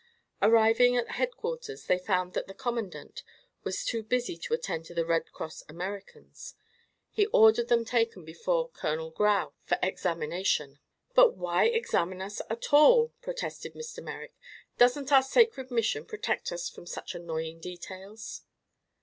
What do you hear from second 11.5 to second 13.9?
examine us at all?" protested